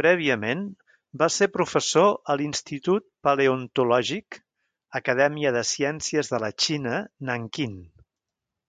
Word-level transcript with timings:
Prèviament 0.00 0.62
va 1.22 1.28
ser 1.34 1.48
professor 1.56 2.08
a 2.34 2.36
l'Institut 2.42 3.06
Paleontològic, 3.28 4.40
Acadèmia 5.02 5.54
de 5.60 5.66
Ciències 5.74 6.34
de 6.34 6.42
la 6.48 6.54
Xina, 6.66 6.98
Nanquín. 7.32 7.78